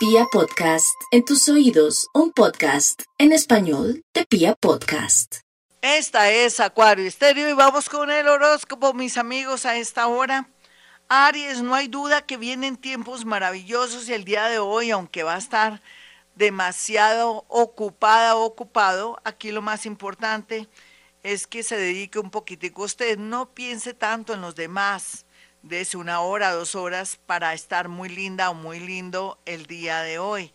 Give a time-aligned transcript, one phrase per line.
[0.00, 5.40] Pia Podcast, en tus oídos, un podcast en español de Pia Podcast.
[5.82, 10.48] Esta es Acuario Estéreo y vamos con el horóscopo, mis amigos, a esta hora.
[11.10, 15.34] Aries, no hay duda que vienen tiempos maravillosos y el día de hoy, aunque va
[15.34, 15.82] a estar
[16.34, 20.66] demasiado ocupada ocupado, aquí lo más importante
[21.22, 25.26] es que se dedique un poquitico a usted, no piense tanto en los demás,
[25.62, 30.18] dése una hora, dos horas para estar muy linda o muy lindo el día de
[30.18, 30.52] hoy.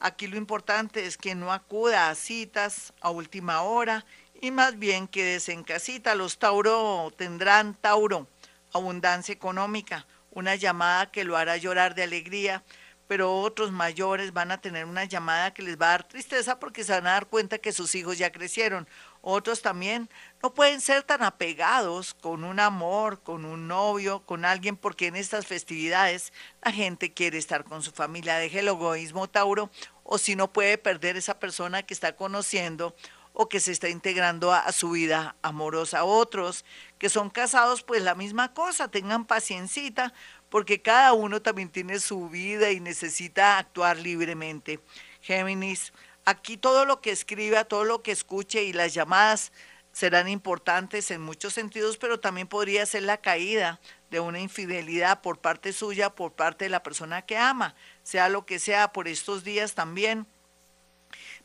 [0.00, 4.04] Aquí lo importante es que no acuda a citas a última hora
[4.40, 6.14] y más bien quédese en casita.
[6.14, 8.28] Los Tauro tendrán, Tauro,
[8.72, 12.62] abundancia económica, una llamada que lo hará llorar de alegría,
[13.08, 16.84] pero otros mayores van a tener una llamada que les va a dar tristeza porque
[16.84, 18.86] se van a dar cuenta que sus hijos ya crecieron.
[19.22, 20.08] Otros también
[20.42, 25.16] no pueden ser tan apegados con un amor, con un novio, con alguien, porque en
[25.16, 26.32] estas festividades
[26.62, 28.36] la gente quiere estar con su familia.
[28.36, 29.70] Deje el egoísmo, Tauro,
[30.04, 32.94] o si no puede perder esa persona que está conociendo
[33.40, 36.02] o que se está integrando a, su vida amorosa.
[36.02, 36.64] Otros
[36.98, 40.12] que son casados, pues la misma cosa, tengan paciencita,
[40.50, 44.80] porque cada uno también tiene su vida y necesita actuar libremente.
[45.20, 45.92] Géminis,
[46.24, 49.52] aquí todo lo que escriba, todo lo que escuche y las llamadas
[49.92, 55.38] serán importantes en muchos sentidos, pero también podría ser la caída de una infidelidad por
[55.38, 59.44] parte suya, por parte de la persona que ama, sea lo que sea por estos
[59.44, 60.26] días también.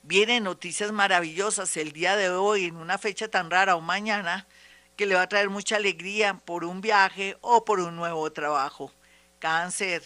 [0.03, 4.45] Vienen noticias maravillosas el día de hoy, en una fecha tan rara o mañana,
[4.95, 8.91] que le va a traer mucha alegría por un viaje o por un nuevo trabajo.
[9.39, 10.03] Cáncer.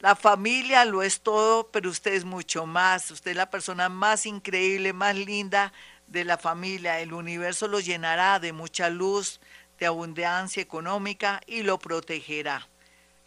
[0.00, 3.10] La familia lo es todo, pero usted es mucho más.
[3.10, 5.72] Usted es la persona más increíble, más linda
[6.06, 7.00] de la familia.
[7.00, 9.40] El universo lo llenará de mucha luz,
[9.78, 12.68] de abundancia económica y lo protegerá.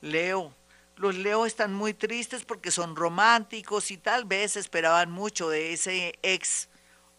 [0.01, 0.55] Leo.
[0.95, 6.19] Los Leo están muy tristes porque son románticos y tal vez esperaban mucho de ese
[6.21, 6.69] ex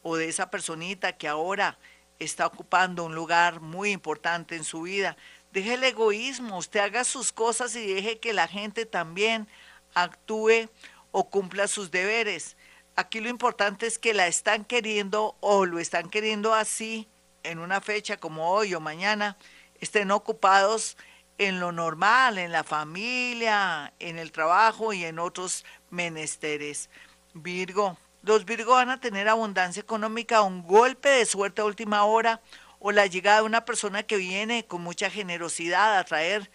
[0.03, 1.79] o de esa personita que ahora
[2.23, 5.17] está ocupando un lugar muy importante en su vida.
[5.53, 9.49] Deje el egoísmo, usted haga sus cosas y deje que la gente también
[9.95, 10.69] actúe
[11.11, 12.57] o cumpla sus deberes.
[12.97, 17.09] Aquí lo importante es que la están queriendo o lo están queriendo así
[17.43, 19.37] en una fecha como hoy o mañana,
[19.81, 20.97] estén ocupados
[21.39, 26.89] en lo normal, en la familia, en el trabajo y en otros menesteres.
[27.35, 32.41] Virgo, los Virgo van a tener abundancia económica, un golpe de suerte a última hora
[32.79, 36.51] o la llegada de una persona que viene con mucha generosidad a traer,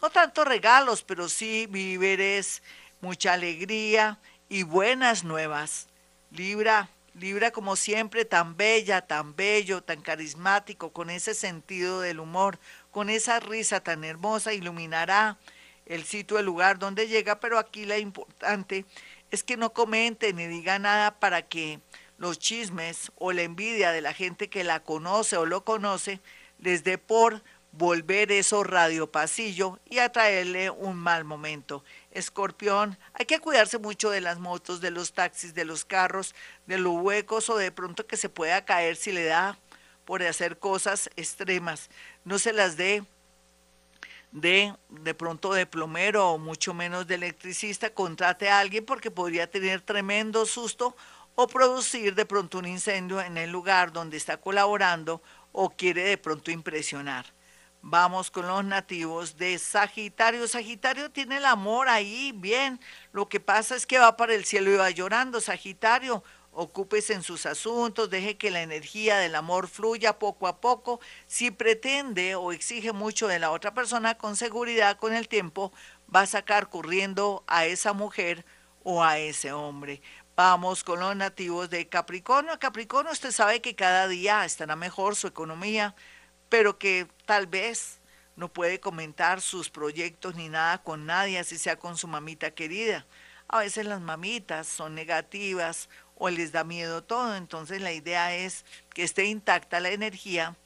[0.00, 2.62] no tanto regalos, pero sí víveres,
[3.00, 5.88] mucha alegría y buenas nuevas.
[6.30, 12.58] Libra, Libra como siempre, tan bella, tan bello, tan carismático, con ese sentido del humor,
[12.90, 15.38] con esa risa tan hermosa, iluminará
[15.86, 18.84] el sitio, el lugar donde llega, pero aquí la importante
[19.30, 21.80] es que no comente ni diga nada para que
[22.18, 26.20] los chismes o la envidia de la gente que la conoce o lo conoce
[26.58, 27.42] les dé por
[27.72, 31.84] volver eso radio pasillo y atraerle un mal momento.
[32.10, 36.34] Escorpión, hay que cuidarse mucho de las motos, de los taxis, de los carros,
[36.66, 39.58] de los huecos o de pronto que se pueda caer si le da
[40.04, 41.88] por hacer cosas extremas.
[42.24, 43.04] No se las dé
[44.32, 49.50] de de pronto de plomero o mucho menos de electricista, contrate a alguien porque podría
[49.50, 50.96] tener tremendo susto
[51.34, 56.18] o producir de pronto un incendio en el lugar donde está colaborando o quiere de
[56.18, 57.26] pronto impresionar.
[57.82, 60.46] Vamos con los nativos de Sagitario.
[60.46, 62.78] Sagitario tiene el amor ahí, bien.
[63.12, 65.40] Lo que pasa es que va para el cielo y va llorando.
[65.40, 66.22] Sagitario,
[66.52, 71.00] ocúpese en sus asuntos, deje que la energía del amor fluya poco a poco.
[71.26, 75.72] Si pretende o exige mucho de la otra persona, con seguridad con el tiempo
[76.14, 78.44] va a sacar corriendo a esa mujer
[78.82, 80.02] o a ese hombre.
[80.36, 82.58] Vamos con los nativos de Capricornio.
[82.58, 85.94] Capricornio, usted sabe que cada día estará mejor su economía,
[86.48, 88.00] pero que tal vez
[88.36, 93.06] no puede comentar sus proyectos ni nada con nadie, así sea con su mamita querida.
[93.48, 95.88] A veces las mamitas son negativas
[96.20, 97.34] o les da miedo todo.
[97.34, 98.64] Entonces la idea es
[98.94, 100.56] que esté intacta la energía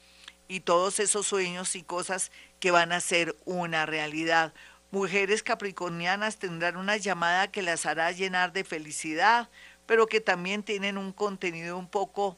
[0.49, 2.31] y todos esos sueños y cosas
[2.61, 4.53] que van a ser una realidad.
[4.91, 9.49] Mujeres capricornianas tendrán una llamada que las hará llenar de felicidad,
[9.87, 12.37] pero que también tienen un contenido un poco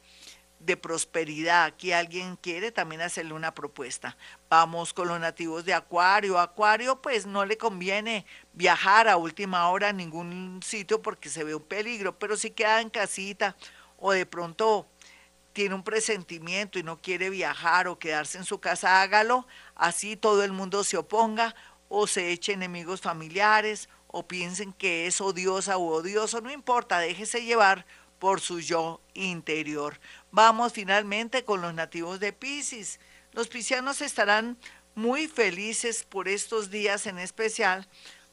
[0.58, 1.64] de prosperidad.
[1.64, 4.17] Aquí alguien quiere también hacerle una propuesta.
[4.49, 6.38] Vamos con los nativos de Acuario.
[6.38, 11.55] Acuario, pues no le conviene viajar a última hora a ningún sitio porque se ve
[11.55, 13.56] un peligro, pero si queda en casita
[13.99, 14.87] o de pronto
[15.53, 19.47] tiene un presentimiento y no quiere viajar o quedarse en su casa, hágalo.
[19.75, 21.55] Así todo el mundo se oponga
[21.88, 27.44] o se eche enemigos familiares o piensen que es odiosa o odioso, no importa, déjese
[27.44, 27.85] llevar
[28.19, 30.01] por su yo interior.
[30.31, 33.01] Vamos finalmente con los nativos de Pisces.
[33.33, 34.57] Los piscianos estarán
[34.95, 37.87] muy felices por estos días en especial,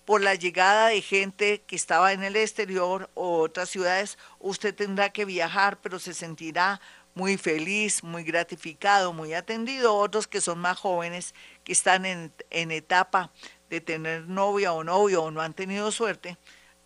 [0.05, 4.17] por la llegada de gente que estaba en el exterior o otras ciudades.
[4.39, 6.79] Usted tendrá que viajar, pero se sentirá
[7.15, 9.95] muy feliz, muy gratificado, muy atendido.
[9.95, 11.33] Otros que son más jóvenes,
[11.63, 13.31] que están en, en etapa
[13.69, 16.37] de tener novia o novio o no han tenido suerte,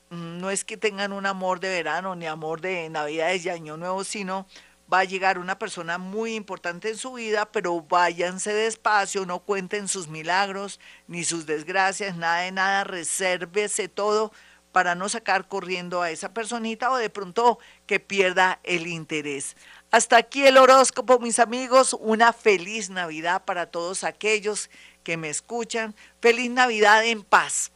[0.10, 4.04] no es que tengan un amor de verano ni amor de Navidades y Año Nuevo,
[4.04, 4.48] sino
[4.92, 9.88] va a llegar una persona muy importante en su vida, pero váyanse despacio, no cuenten
[9.88, 14.32] sus milagros ni sus desgracias, nada de nada, resérvese todo
[14.72, 19.58] para no sacar corriendo a esa personita o de pronto que pierda el interés.
[19.90, 21.96] Hasta aquí el horóscopo, mis amigos.
[22.00, 24.70] Una feliz Navidad para todos aquellos
[25.04, 25.96] que me escuchan.
[26.22, 27.72] Feliz Navidad en paz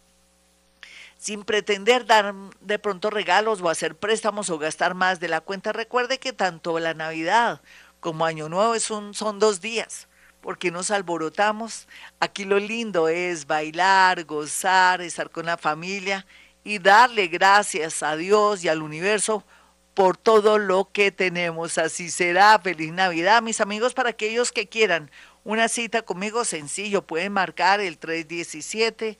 [1.22, 5.72] sin pretender dar de pronto regalos o hacer préstamos o gastar más de la cuenta.
[5.72, 7.62] Recuerde que tanto la Navidad
[8.00, 10.08] como Año Nuevo son, son dos días,
[10.42, 11.88] porque nos alborotamos.
[12.20, 16.26] Aquí lo lindo es bailar, gozar, estar con la familia
[16.64, 19.46] y darle gracias a Dios y al universo
[19.94, 21.78] por todo lo que tenemos.
[21.78, 22.58] Así será.
[22.58, 25.12] Feliz Navidad, mis amigos, para aquellos que quieran
[25.44, 29.20] una cita conmigo, sencillo, pueden marcar el 317.